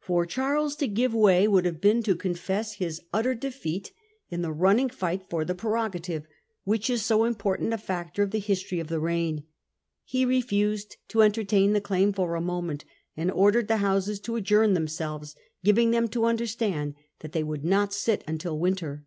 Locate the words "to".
0.76-0.88, 2.04-2.16, 11.08-11.20, 14.20-14.36, 16.08-16.24